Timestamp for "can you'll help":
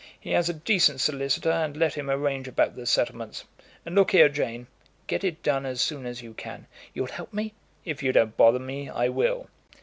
6.33-7.31